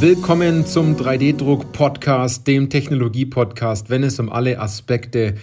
[0.00, 5.34] Willkommen zum 3D-Druck-Podcast, dem Technologie-Podcast, wenn es um alle Aspekte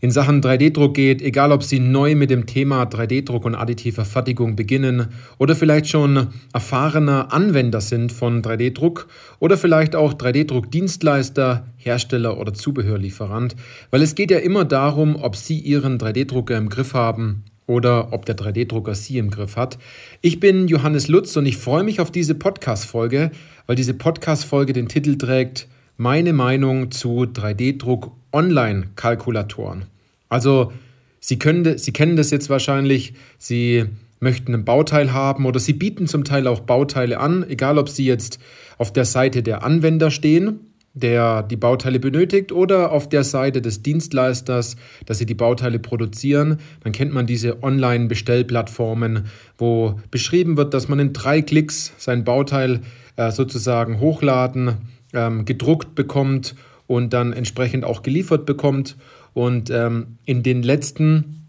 [0.00, 4.56] in Sachen 3D-Druck geht, egal ob Sie neu mit dem Thema 3D-Druck und additiver Fertigung
[4.56, 9.06] beginnen oder vielleicht schon erfahrener Anwender sind von 3D-Druck
[9.38, 13.54] oder vielleicht auch 3D-Druck-Dienstleister, Hersteller oder Zubehörlieferant,
[13.90, 18.26] weil es geht ja immer darum, ob Sie Ihren 3D-Drucker im Griff haben oder ob
[18.26, 19.78] der 3D-Drucker Sie im Griff hat.
[20.22, 23.30] Ich bin Johannes Lutz und ich freue mich auf diese Podcast-Folge,
[23.68, 29.84] weil diese Podcast-Folge den Titel trägt Meine Meinung zu 3D-Druck Online-Kalkulatoren.
[30.28, 30.72] Also
[31.20, 33.84] Sie, können, Sie kennen das jetzt wahrscheinlich, Sie
[34.18, 38.04] möchten ein Bauteil haben oder Sie bieten zum Teil auch Bauteile an, egal ob Sie
[38.04, 38.40] jetzt
[38.78, 43.82] auf der Seite der Anwender stehen der die Bauteile benötigt oder auf der Seite des
[43.82, 50.88] Dienstleisters, dass sie die Bauteile produzieren, dann kennt man diese Online-Bestellplattformen, wo beschrieben wird, dass
[50.88, 52.80] man in drei Klicks sein Bauteil
[53.16, 54.78] äh, sozusagen hochladen,
[55.12, 56.54] ähm, gedruckt bekommt
[56.86, 58.96] und dann entsprechend auch geliefert bekommt.
[59.32, 61.46] Und ähm, in den letzten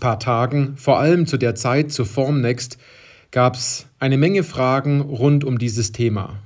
[0.00, 2.78] paar Tagen, vor allem zu der Zeit, zur Formnext,
[3.30, 6.38] gab es eine Menge Fragen rund um dieses Thema.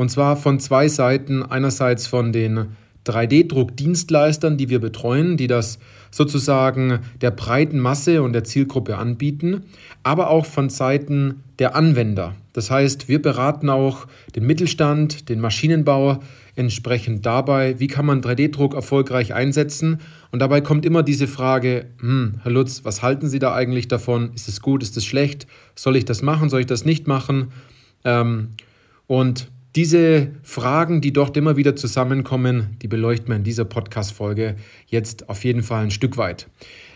[0.00, 1.42] Und zwar von zwei Seiten.
[1.42, 2.68] Einerseits von den
[3.04, 5.78] 3D-Druckdienstleistern, die wir betreuen, die das
[6.10, 9.64] sozusagen der breiten Masse und der Zielgruppe anbieten,
[10.02, 12.34] aber auch von Seiten der Anwender.
[12.54, 16.20] Das heißt, wir beraten auch den Mittelstand, den Maschinenbau
[16.56, 20.00] entsprechend dabei, wie kann man 3D-Druck erfolgreich einsetzen.
[20.32, 24.30] Und dabei kommt immer diese Frage, hm, Herr Lutz, was halten Sie da eigentlich davon?
[24.34, 25.46] Ist es gut, ist es schlecht?
[25.74, 27.48] Soll ich das machen, soll ich das nicht machen?
[28.06, 28.52] Ähm,
[29.06, 35.28] und diese Fragen, die dort immer wieder zusammenkommen, die beleuchten wir in dieser Podcast-Folge jetzt
[35.28, 36.48] auf jeden Fall ein Stück weit.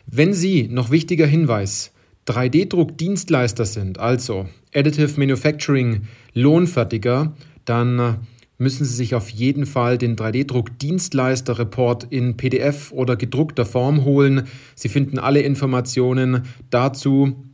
[0.06, 1.92] Wenn Sie, noch wichtiger Hinweis,
[2.26, 7.34] 3D-Druck-Dienstleister sind, also Additive Manufacturing Lohnfertiger,
[7.64, 8.26] dann
[8.58, 14.48] müssen Sie sich auf jeden Fall den 3D-Druck-Dienstleister-Report in PDF oder gedruckter Form holen.
[14.74, 17.44] Sie finden alle Informationen dazu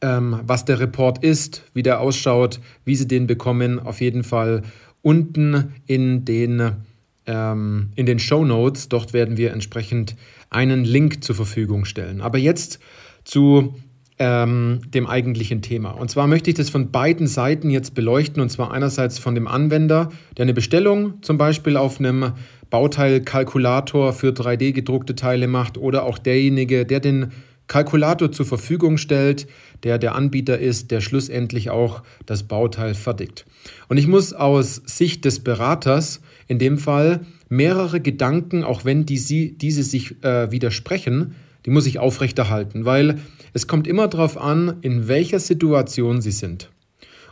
[0.00, 4.62] ähm, was der Report ist, wie der ausschaut, wie Sie den bekommen, auf jeden Fall
[5.02, 6.72] unten in den,
[7.26, 8.88] ähm, in den Show Notes.
[8.88, 10.16] Dort werden wir entsprechend
[10.50, 12.20] einen Link zur Verfügung stellen.
[12.20, 12.80] Aber jetzt
[13.24, 13.74] zu
[14.18, 15.92] ähm, dem eigentlichen Thema.
[15.92, 18.42] Und zwar möchte ich das von beiden Seiten jetzt beleuchten.
[18.42, 22.32] Und zwar einerseits von dem Anwender, der eine Bestellung zum Beispiel auf einem
[22.68, 27.32] Bauteilkalkulator für 3D gedruckte Teile macht oder auch derjenige, der den
[27.70, 29.46] Kalkulator zur Verfügung stellt,
[29.84, 33.46] der der Anbieter ist, der schlussendlich auch das Bauteil fertigt.
[33.88, 39.56] Und ich muss aus Sicht des Beraters in dem Fall mehrere Gedanken, auch wenn die,
[39.56, 43.20] diese sich äh, widersprechen, die muss ich aufrechterhalten, weil
[43.52, 46.70] es kommt immer darauf an, in welcher Situation Sie sind.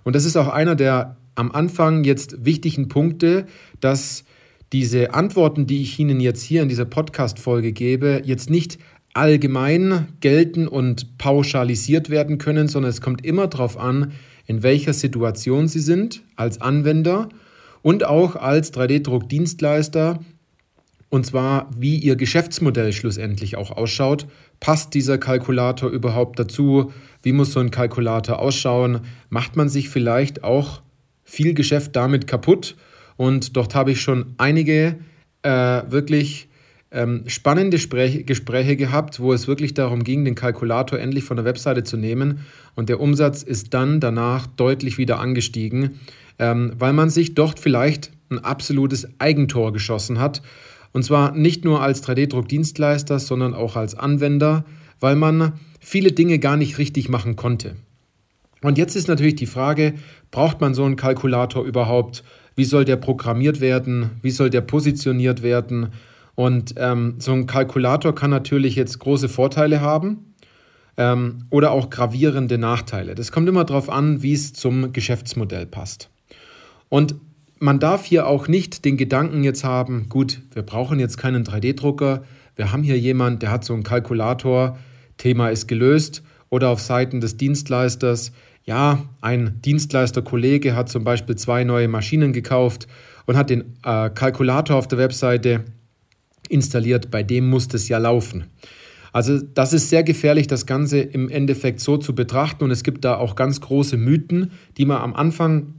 [0.04, 3.46] Und das ist auch einer der am Anfang jetzt wichtigen Punkte,
[3.80, 4.24] dass
[4.72, 8.78] diese Antworten, die ich Ihnen jetzt hier in dieser Podcast-Folge gebe, jetzt nicht
[9.14, 14.12] allgemein gelten und pauschalisiert werden können, sondern es kommt immer darauf an,
[14.46, 17.28] in welcher Situation Sie sind als Anwender
[17.82, 20.20] und auch als 3D-Druckdienstleister
[21.10, 24.26] und zwar wie Ihr Geschäftsmodell schlussendlich auch ausschaut.
[24.60, 26.92] Passt dieser Kalkulator überhaupt dazu?
[27.22, 29.00] Wie muss so ein Kalkulator ausschauen?
[29.30, 30.82] Macht man sich vielleicht auch
[31.24, 32.76] viel Geschäft damit kaputt?
[33.16, 34.96] Und dort habe ich schon einige
[35.42, 35.50] äh,
[35.88, 36.47] wirklich
[36.90, 41.44] ähm, spannende Gespräche, Gespräche gehabt, wo es wirklich darum ging, den Kalkulator endlich von der
[41.44, 42.40] Webseite zu nehmen.
[42.74, 46.00] Und der Umsatz ist dann danach deutlich wieder angestiegen,
[46.38, 50.42] ähm, weil man sich dort vielleicht ein absolutes Eigentor geschossen hat.
[50.92, 54.64] Und zwar nicht nur als 3D-Druckdienstleister, sondern auch als Anwender,
[55.00, 57.76] weil man viele Dinge gar nicht richtig machen konnte.
[58.62, 59.94] Und jetzt ist natürlich die Frage,
[60.30, 62.24] braucht man so einen Kalkulator überhaupt?
[62.56, 64.10] Wie soll der programmiert werden?
[64.22, 65.92] Wie soll der positioniert werden?
[66.38, 70.34] Und ähm, so ein Kalkulator kann natürlich jetzt große Vorteile haben
[70.96, 73.16] ähm, oder auch gravierende Nachteile.
[73.16, 76.10] Das kommt immer darauf an, wie es zum Geschäftsmodell passt.
[76.88, 77.16] Und
[77.58, 82.22] man darf hier auch nicht den Gedanken jetzt haben, gut, wir brauchen jetzt keinen 3D-Drucker,
[82.54, 84.78] wir haben hier jemand, der hat so einen Kalkulator,
[85.16, 86.22] Thema ist gelöst.
[86.50, 88.30] Oder auf Seiten des Dienstleisters,
[88.64, 92.86] ja, ein Dienstleisterkollege hat zum Beispiel zwei neue Maschinen gekauft
[93.26, 95.64] und hat den äh, Kalkulator auf der Webseite
[96.50, 98.44] installiert, bei dem muss das ja laufen.
[99.12, 103.04] Also das ist sehr gefährlich, das Ganze im Endeffekt so zu betrachten und es gibt
[103.04, 105.74] da auch ganz große Mythen, die man am Anfang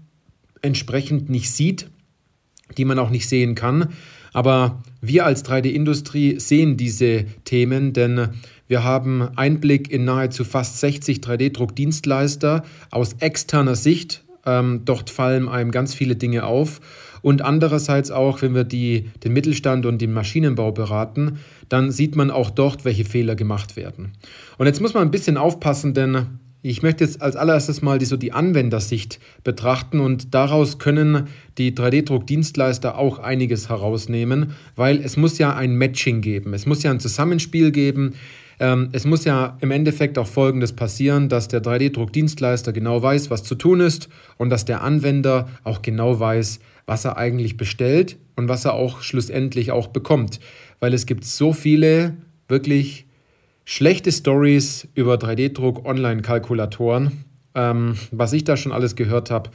[0.61, 1.89] entsprechend nicht sieht,
[2.77, 3.89] die man auch nicht sehen kann.
[4.33, 8.29] Aber wir als 3D-Industrie sehen diese Themen, denn
[8.67, 15.69] wir haben Einblick in nahezu fast 60 3D-Druckdienstleister aus externer Sicht, Ähm, dort fallen einem
[15.69, 16.79] ganz viele Dinge auf.
[17.21, 22.31] Und andererseits auch, wenn wir die, den Mittelstand und den Maschinenbau beraten, dann sieht man
[22.31, 24.13] auch dort, welche Fehler gemacht werden.
[24.57, 28.05] Und jetzt muss man ein bisschen aufpassen, denn ich möchte jetzt als allererstes mal die,
[28.05, 31.27] so die Anwendersicht betrachten und daraus können
[31.57, 36.91] die 3D-Druckdienstleister auch einiges herausnehmen, weil es muss ja ein Matching geben, es muss ja
[36.91, 38.15] ein Zusammenspiel geben.
[38.61, 43.43] Ähm, es muss ja im Endeffekt auch Folgendes passieren, dass der 3D-Druckdienstleister genau weiß, was
[43.43, 48.49] zu tun ist und dass der Anwender auch genau weiß, was er eigentlich bestellt und
[48.49, 50.39] was er auch schlussendlich auch bekommt.
[50.79, 53.05] Weil es gibt so viele wirklich
[53.63, 59.51] schlechte Stories über 3D-Druck, Online-Kalkulatoren, ähm, was ich da schon alles gehört habe.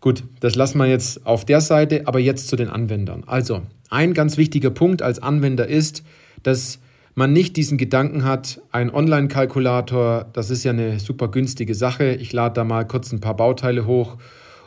[0.00, 3.24] Gut, das lassen wir jetzt auf der Seite, aber jetzt zu den Anwendern.
[3.26, 6.04] Also, ein ganz wichtiger Punkt als Anwender ist,
[6.44, 6.78] dass
[7.16, 12.14] man nicht diesen Gedanken hat, ein Online-Kalkulator, das ist ja eine super günstige Sache.
[12.14, 14.18] Ich lade da mal kurz ein paar Bauteile hoch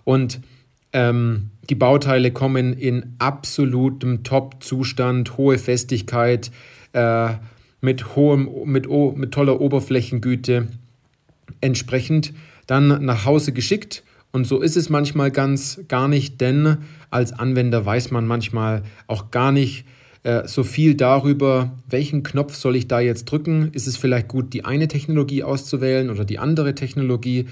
[0.03, 0.41] und
[0.93, 6.51] ähm, die Bauteile kommen in absolutem Top-Zustand, hohe Festigkeit,
[6.93, 7.29] äh,
[7.81, 10.67] mit, hohem, mit, mit toller Oberflächengüte
[11.59, 12.33] entsprechend
[12.67, 14.03] dann nach Hause geschickt.
[14.31, 16.77] Und so ist es manchmal ganz gar nicht, denn
[17.11, 19.85] als Anwender weiß man manchmal auch gar nicht
[20.23, 23.69] äh, so viel darüber, welchen Knopf soll ich da jetzt drücken.
[23.73, 27.47] Ist es vielleicht gut, die eine Technologie auszuwählen oder die andere Technologie?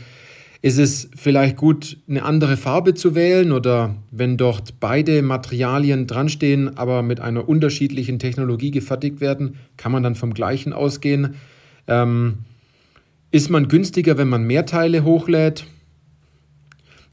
[0.63, 6.77] Ist es vielleicht gut, eine andere Farbe zu wählen oder wenn dort beide Materialien dranstehen,
[6.77, 11.33] aber mit einer unterschiedlichen Technologie gefertigt werden, kann man dann vom gleichen ausgehen?
[11.87, 12.39] Ähm,
[13.31, 15.65] ist man günstiger, wenn man mehr Teile hochlädt?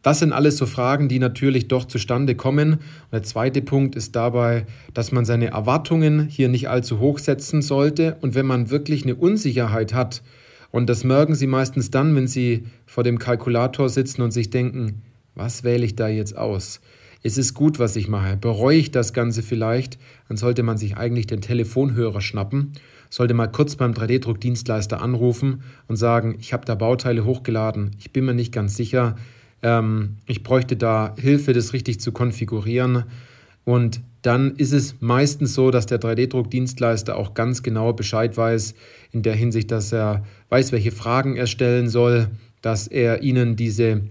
[0.03, 2.75] Das sind alles so Fragen, die natürlich doch zustande kommen.
[2.75, 7.63] Und der zweite Punkt ist dabei, dass man seine Erwartungen hier nicht allzu hoch setzen
[7.63, 8.17] sollte.
[8.21, 10.23] Und wenn man wirklich eine Unsicherheit hat,
[10.71, 15.03] und das merken Sie meistens dann, wenn Sie vor dem Kalkulator sitzen und sich denken,
[15.35, 16.81] was wähle ich da jetzt aus?
[17.23, 18.37] Ist es gut, was ich mache?
[18.37, 19.99] Bereue ich das Ganze vielleicht?
[20.29, 22.73] Dann sollte man sich eigentlich den Telefonhörer schnappen,
[23.11, 28.25] sollte mal kurz beim 3D-Druckdienstleister anrufen und sagen, ich habe da Bauteile hochgeladen, ich bin
[28.25, 29.17] mir nicht ganz sicher,
[29.63, 33.05] ähm, ich bräuchte da Hilfe, das richtig zu konfigurieren.
[33.65, 38.75] Und dann ist es meistens so, dass der 3D-Druckdienstleister auch ganz genau Bescheid weiß,
[39.13, 42.29] in der Hinsicht, dass er weiß, welche Fragen er stellen soll,
[42.61, 44.03] dass er ihnen diese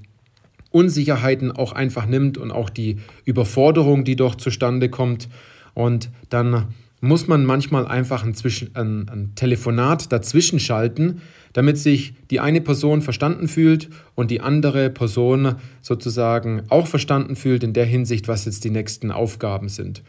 [0.72, 5.28] Unsicherheiten auch einfach nimmt und auch die Überforderung, die doch zustande kommt.
[5.74, 6.68] Und dann
[7.02, 11.22] muss man manchmal einfach ein, Zwischen-, ein, ein Telefonat dazwischen schalten,
[11.58, 17.64] damit sich die eine Person verstanden fühlt und die andere Person sozusagen auch verstanden fühlt
[17.64, 20.04] in der Hinsicht, was jetzt die nächsten Aufgaben sind.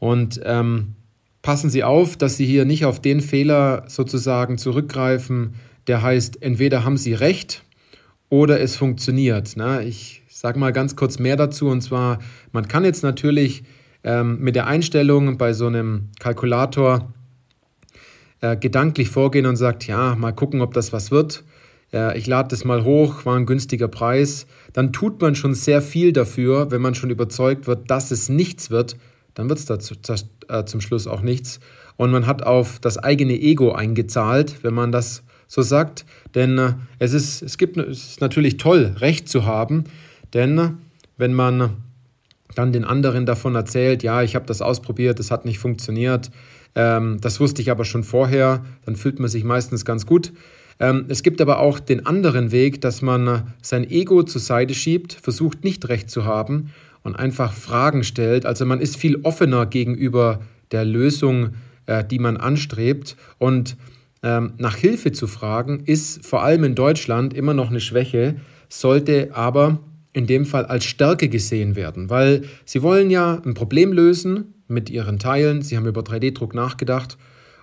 [0.00, 0.96] Und ähm,
[1.42, 5.54] passen Sie auf, dass Sie hier nicht auf den Fehler sozusagen zurückgreifen,
[5.86, 7.62] der heißt, entweder haben Sie recht
[8.28, 9.56] oder es funktioniert.
[9.56, 9.84] Ne?
[9.84, 12.18] Ich sage mal ganz kurz mehr dazu und zwar,
[12.50, 13.62] man kann jetzt natürlich
[14.02, 17.12] ähm, mit der Einstellung bei so einem Kalkulator
[18.40, 21.44] äh, gedanklich vorgehen und sagt, ja, mal gucken, ob das was wird.
[21.92, 24.46] Äh, ich lade das mal hoch, war ein günstiger Preis.
[24.72, 28.70] Dann tut man schon sehr viel dafür, wenn man schon überzeugt wird, dass es nichts
[28.70, 28.96] wird,
[29.34, 29.94] dann wird es dazu,
[30.48, 31.60] äh, zum Schluss auch nichts.
[31.96, 36.06] Und man hat auf das eigene Ego eingezahlt, wenn man das so sagt.
[36.34, 39.84] Denn äh, es, ist, es, gibt, es ist natürlich toll, Recht zu haben,
[40.32, 40.78] denn
[41.16, 41.76] wenn man
[42.54, 46.30] dann den anderen davon erzählt, ja, ich habe das ausprobiert, es hat nicht funktioniert,
[46.74, 50.32] ähm, das wusste ich aber schon vorher, dann fühlt man sich meistens ganz gut.
[50.78, 55.12] Ähm, es gibt aber auch den anderen Weg, dass man sein Ego zur Seite schiebt,
[55.12, 56.70] versucht nicht recht zu haben
[57.02, 58.46] und einfach Fragen stellt.
[58.46, 61.50] Also man ist viel offener gegenüber der Lösung,
[61.86, 63.16] äh, die man anstrebt.
[63.38, 63.76] Und
[64.22, 68.36] ähm, nach Hilfe zu fragen, ist vor allem in Deutschland immer noch eine Schwäche,
[68.68, 69.80] sollte aber
[70.12, 74.90] in dem Fall als Stärke gesehen werden, weil sie wollen ja ein Problem lösen mit
[74.90, 77.18] ihren Teilen, sie haben über 3D-Druck nachgedacht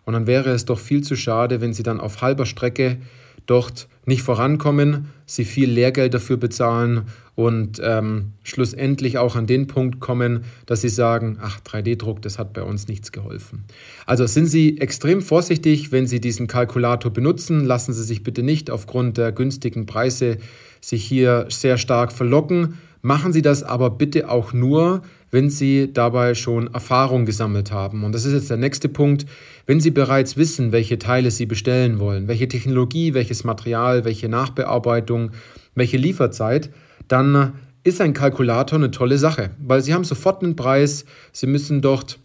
[0.06, 2.98] und dann wäre es doch viel zu schade, wenn sie dann auf halber Strecke
[3.46, 7.04] dort nicht vorankommen, sie viel Lehrgeld dafür bezahlen
[7.36, 12.54] und ähm, schlussendlich auch an den Punkt kommen, dass sie sagen, ach, 3D-Druck, das hat
[12.54, 13.66] bei uns nichts geholfen.
[14.06, 17.64] Also sind Sie extrem vorsichtig, wenn Sie diesen Kalkulator benutzen.
[17.64, 20.38] Lassen Sie sich bitte nicht aufgrund der günstigen Preise
[20.82, 22.80] sich hier sehr stark verlocken.
[23.02, 28.04] Machen Sie das aber bitte auch nur, wenn Sie dabei schon Erfahrung gesammelt haben.
[28.04, 29.26] Und das ist jetzt der nächste Punkt.
[29.66, 35.32] Wenn Sie bereits wissen, welche Teile Sie bestellen wollen, welche Technologie, welches Material, welche Nachbearbeitung,
[35.76, 36.70] welche Lieferzeit,
[37.08, 37.54] dann
[37.84, 42.20] ist ein Kalkulator eine tolle Sache, weil Sie haben sofort einen Preis, Sie müssen dort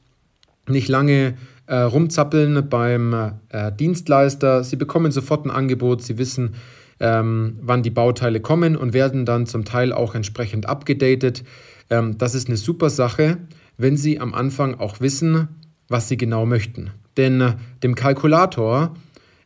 [0.68, 1.34] nicht lange
[1.66, 6.54] äh, rumzappeln beim äh, Dienstleister, Sie bekommen sofort ein Angebot, Sie wissen,
[6.98, 11.42] ähm, wann die Bauteile kommen und werden dann zum Teil auch entsprechend abgedatet.
[11.90, 13.38] Ähm, das ist eine super Sache,
[13.76, 15.48] wenn Sie am Anfang auch wissen,
[15.88, 16.90] was Sie genau möchten.
[17.16, 18.94] Denn äh, dem Kalkulator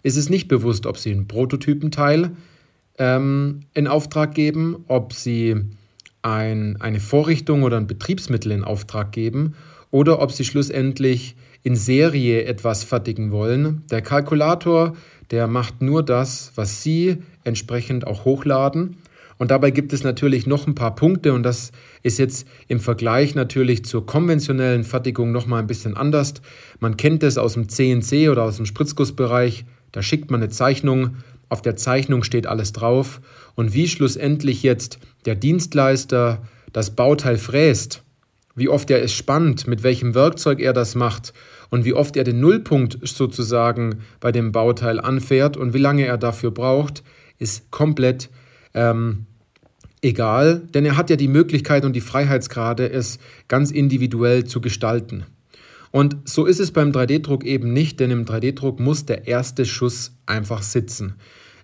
[0.02, 2.32] ist es nicht bewusst, ob Sie einen Prototypenteil
[2.98, 5.56] ähm, in Auftrag geben, ob Sie
[6.22, 9.54] ein, eine Vorrichtung oder ein Betriebsmittel in Auftrag geben
[9.90, 13.82] oder ob Sie schlussendlich in Serie etwas fertigen wollen.
[13.90, 14.96] Der Kalkulator,
[15.30, 18.98] der macht nur das, was Sie entsprechend auch hochladen.
[19.38, 23.34] Und dabei gibt es natürlich noch ein paar Punkte und das ist jetzt im Vergleich
[23.34, 26.34] natürlich zur konventionellen Fertigung nochmal ein bisschen anders.
[26.80, 29.66] Man kennt es aus dem CNC oder aus dem Spritzgussbereich.
[29.92, 31.16] Da schickt man eine Zeichnung,
[31.48, 33.20] auf der Zeichnung steht alles drauf
[33.54, 38.02] und wie schlussendlich jetzt der Dienstleister das Bauteil fräst,
[38.54, 41.34] wie oft er es spannt, mit welchem Werkzeug er das macht
[41.70, 46.16] und wie oft er den Nullpunkt sozusagen bei dem Bauteil anfährt und wie lange er
[46.16, 47.04] dafür braucht,
[47.38, 48.30] ist komplett
[48.76, 49.26] ähm,
[50.02, 53.18] egal, denn er hat ja die Möglichkeit und die Freiheitsgrade, es
[53.48, 55.24] ganz individuell zu gestalten.
[55.90, 60.12] Und so ist es beim 3D-Druck eben nicht, denn im 3D-Druck muss der erste Schuss
[60.26, 61.14] einfach sitzen.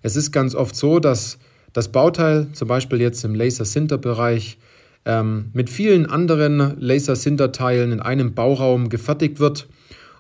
[0.00, 1.38] Es ist ganz oft so, dass
[1.72, 4.58] das Bauteil, zum Beispiel jetzt im Laser-Sinter-Bereich,
[5.04, 9.68] ähm, mit vielen anderen Laser-Sinter-Teilen in einem Bauraum gefertigt wird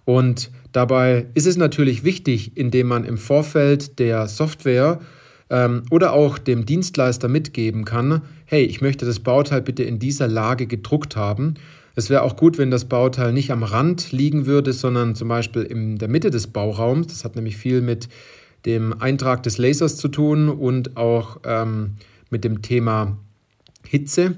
[0.04, 5.00] und dabei ist es natürlich wichtig, indem man im Vorfeld der Software
[5.52, 10.26] ähm, oder auch dem Dienstleister mitgeben kann, hey, ich möchte das Bauteil bitte in dieser
[10.26, 11.54] Lage gedruckt haben.
[11.94, 15.62] Es wäre auch gut, wenn das Bauteil nicht am Rand liegen würde, sondern zum Beispiel
[15.62, 17.06] in der Mitte des Bauraums.
[17.08, 18.08] Das hat nämlich viel mit
[18.64, 21.96] dem Eintrag des Lasers zu tun und auch ähm,
[22.30, 23.18] mit dem Thema
[23.86, 24.36] Hitze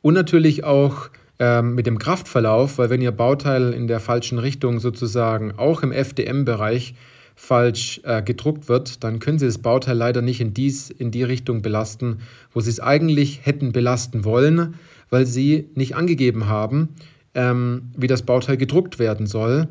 [0.00, 4.80] und natürlich auch ähm, mit dem Kraftverlauf, weil wenn Ihr Bauteil in der falschen Richtung
[4.80, 6.94] sozusagen auch im FDM-Bereich
[7.36, 11.22] falsch äh, gedruckt wird, dann können Sie das Bauteil leider nicht in, dies, in die
[11.22, 12.18] Richtung belasten,
[12.52, 14.74] wo Sie es eigentlich hätten belasten wollen,
[15.10, 16.88] weil Sie nicht angegeben haben,
[17.34, 19.68] ähm, wie das Bauteil gedruckt werden soll.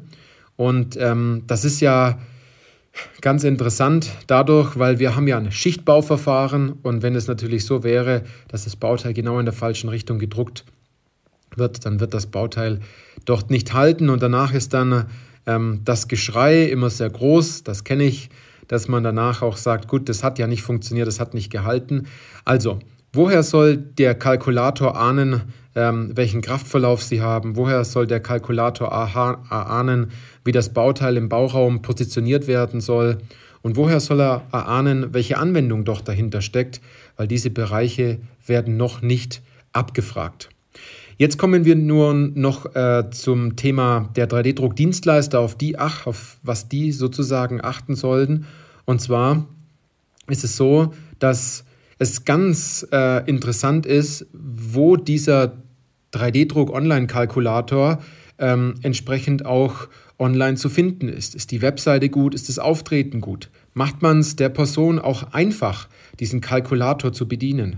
[0.55, 2.19] Und ähm, das ist ja
[3.19, 8.23] ganz interessant dadurch, weil wir haben ja ein Schichtbauverfahren und wenn es natürlich so wäre,
[8.47, 10.63] dass das Bauteil genau in der falschen Richtung gedruckt
[11.55, 12.79] wird, dann wird das Bauteil
[13.25, 15.07] dort nicht halten und danach ist dann
[15.45, 18.29] ähm, das Geschrei immer sehr groß, das kenne ich,
[18.67, 22.07] dass man danach auch sagt, gut, das hat ja nicht funktioniert, das hat nicht gehalten.
[22.45, 22.79] Also,
[23.13, 25.41] woher soll der Kalkulator ahnen,
[25.75, 27.55] ähm, welchen Kraftverlauf sie haben?
[27.55, 30.11] Woher soll der Kalkulator erahnen,
[30.43, 33.17] wie das Bauteil im Bauraum positioniert werden soll?
[33.61, 36.81] Und woher soll er erahnen, welche Anwendung doch dahinter steckt?
[37.17, 39.41] Weil diese Bereiche werden noch nicht
[39.73, 40.49] abgefragt.
[41.17, 46.67] Jetzt kommen wir nur noch äh, zum Thema der 3D-Druckdienstleister, auf die ach, auf was
[46.67, 48.45] die sozusagen achten sollten.
[48.83, 49.47] Und zwar
[50.27, 51.63] ist es so, dass
[51.99, 55.53] es ganz äh, interessant ist, wo dieser
[56.13, 57.99] 3D-Druck-Online-Kalkulator
[58.37, 59.87] ähm, entsprechend auch
[60.19, 61.33] online zu finden ist.
[61.33, 62.35] Ist die Webseite gut?
[62.35, 63.49] Ist das Auftreten gut?
[63.73, 65.87] Macht man es der Person auch einfach,
[66.19, 67.77] diesen Kalkulator zu bedienen?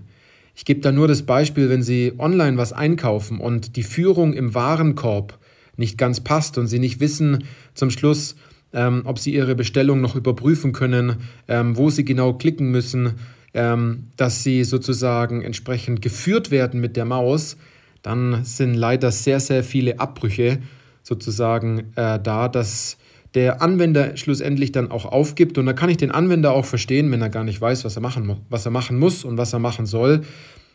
[0.58, 4.56] Ich gebe da nur das Beispiel, wenn Sie online was einkaufen und die Führung im
[4.56, 5.38] Warenkorb
[5.76, 7.44] nicht ganz passt und Sie nicht wissen
[7.76, 8.36] zum Schluss,
[8.74, 13.14] ähm, ob Sie Ihre Bestellung noch überprüfen können, ähm, wo Sie genau klicken müssen,
[13.54, 17.56] ähm, dass Sie sozusagen entsprechend geführt werden mit der Maus,
[18.02, 20.58] dann sind leider sehr, sehr viele Abbrüche
[21.04, 22.98] sozusagen äh, da, dass
[23.34, 25.58] der Anwender schlussendlich dann auch aufgibt.
[25.58, 28.02] Und da kann ich den Anwender auch verstehen, wenn er gar nicht weiß, was er
[28.02, 30.22] machen, was er machen muss und was er machen soll.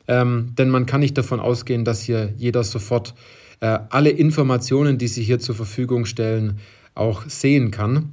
[0.08, 3.14] Ähm, denn man kann nicht davon ausgehen, dass hier jeder sofort
[3.60, 6.58] äh, alle Informationen, die sie hier zur Verfügung stellen,
[6.94, 8.12] auch sehen kann.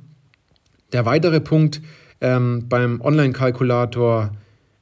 [0.94, 1.82] Der weitere Punkt
[2.22, 4.32] ähm, beim Online-Kalkulator,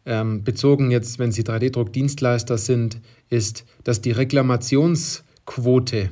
[0.06, 6.12] ähm, bezogen jetzt, wenn Sie 3D-Druck-Dienstleister sind, ist, dass die Reklamationsquote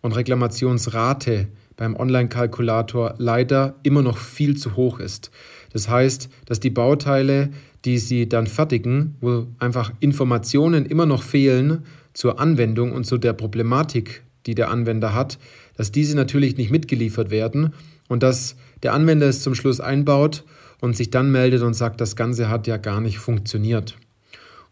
[0.00, 5.30] und Reklamationsrate beim Online-Kalkulator leider immer noch viel zu hoch ist.
[5.72, 7.50] Das heißt, dass die Bauteile,
[7.86, 13.32] die Sie dann fertigen, wo einfach Informationen immer noch fehlen zur Anwendung und zu der
[13.32, 15.38] Problematik, die der Anwender hat,
[15.76, 17.72] dass diese natürlich nicht mitgeliefert werden
[18.08, 20.44] und dass der Anwender es zum Schluss einbaut
[20.80, 23.96] und sich dann meldet und sagt, das Ganze hat ja gar nicht funktioniert.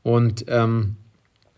[0.03, 0.97] Und ähm,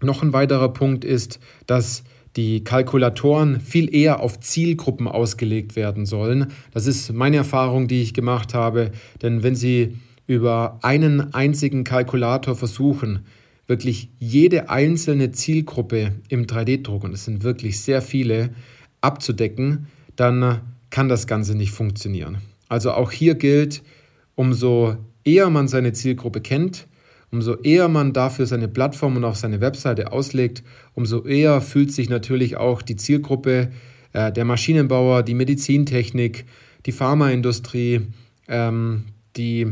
[0.02, 2.05] noch ein weiterer Punkt ist, dass
[2.38, 6.52] die Kalkulatoren viel eher auf Zielgruppen ausgelegt werden sollen.
[6.73, 8.92] Das ist meine Erfahrung, die ich gemacht habe.
[9.23, 9.97] Denn wenn Sie
[10.28, 13.26] über einen einzigen Kalkulator versuchen,
[13.66, 18.50] wirklich jede einzelne Zielgruppe im 3D-Druck, und es sind wirklich sehr viele,
[19.00, 22.38] abzudecken, dann kann das Ganze nicht funktionieren.
[22.68, 23.83] Also auch hier gilt,
[24.37, 26.87] umso eher man seine Zielgruppe kennt,
[27.30, 30.62] umso eher man dafür seine Plattform und auch seine Webseite auslegt,
[30.94, 33.70] umso eher fühlt sich natürlich auch die Zielgruppe
[34.12, 36.47] äh, der Maschinenbauer, die Medizintechnik,
[36.87, 38.00] die Pharmaindustrie,
[38.49, 39.04] ähm,
[39.37, 39.66] die,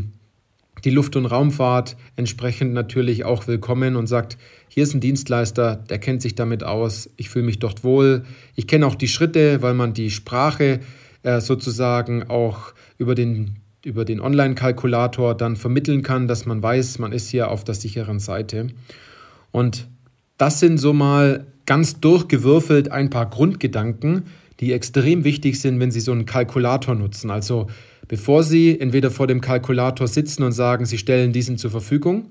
[0.84, 4.36] die Luft- und Raumfahrt entsprechend natürlich auch willkommen und sagt,
[4.68, 8.66] hier ist ein Dienstleister, der kennt sich damit aus, ich fühle mich dort wohl, ich
[8.66, 10.80] kenne auch die Schritte, weil man die Sprache
[11.22, 13.56] äh, sozusagen auch über den
[13.86, 18.18] über den Online-Kalkulator dann vermitteln kann, dass man weiß, man ist hier auf der sicheren
[18.18, 18.66] Seite.
[19.52, 19.86] Und
[20.38, 24.24] das sind so mal ganz durchgewürfelt ein paar Grundgedanken,
[24.58, 27.30] die extrem wichtig sind, wenn Sie so einen Kalkulator nutzen.
[27.30, 27.68] Also
[28.08, 32.30] bevor Sie entweder vor dem Kalkulator sitzen und sagen, Sie stellen diesen zur Verfügung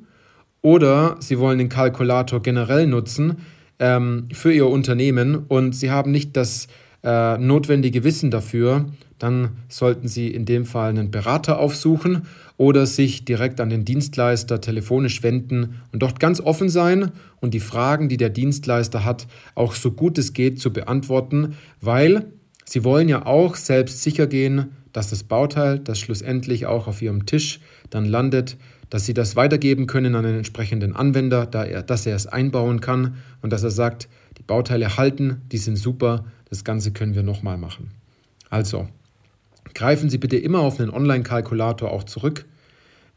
[0.61, 3.37] oder Sie wollen den Kalkulator generell nutzen
[3.79, 6.67] ähm, für Ihr Unternehmen und Sie haben nicht das
[7.01, 8.87] äh, notwendige Wissen dafür,
[9.19, 12.23] dann sollten Sie in dem Fall einen Berater aufsuchen
[12.57, 17.59] oder sich direkt an den Dienstleister telefonisch wenden und dort ganz offen sein und die
[17.59, 22.27] Fragen, die der Dienstleister hat, auch so gut es geht zu beantworten, weil
[22.67, 27.25] Sie wollen ja auch selbst sicher gehen, dass das Bauteil, das schlussendlich auch auf Ihrem
[27.25, 28.57] Tisch dann landet,
[28.89, 32.81] dass Sie das weitergeben können an den entsprechenden Anwender, da er, dass er es einbauen
[32.81, 34.07] kann und dass er sagt,
[34.37, 37.91] die Bauteile halten, die sind super, das Ganze können wir nochmal machen.
[38.49, 38.87] Also,
[39.75, 42.45] greifen Sie bitte immer auf einen Online-Kalkulator auch zurück,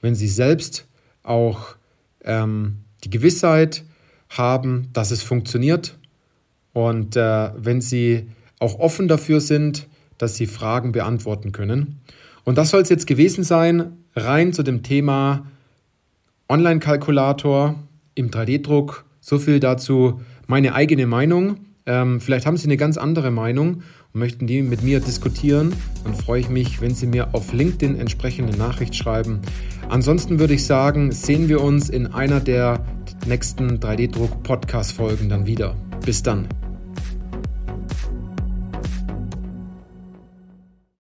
[0.02, 0.86] wenn Sie selbst
[1.22, 1.76] auch
[2.24, 3.84] ähm, die Gewissheit
[4.28, 5.96] haben, dass es funktioniert
[6.74, 9.86] und äh, wenn Sie auch offen dafür sind,
[10.18, 12.00] dass Sie Fragen beantworten können.
[12.44, 15.46] Und das soll es jetzt gewesen sein, rein zu dem Thema
[16.48, 17.76] Online-Kalkulator
[18.14, 19.04] im 3D-Druck.
[19.20, 21.60] So viel dazu meine eigene Meinung.
[21.86, 23.82] Ähm, vielleicht haben Sie eine ganz andere Meinung
[24.18, 25.72] möchten die mit mir diskutieren.
[26.04, 29.40] Dann freue ich mich, wenn Sie mir auf LinkedIn entsprechende Nachricht schreiben.
[29.88, 32.84] Ansonsten würde ich sagen, sehen wir uns in einer der
[33.26, 35.74] nächsten 3D-Druck-Podcast-Folgen dann wieder.
[36.04, 36.48] Bis dann.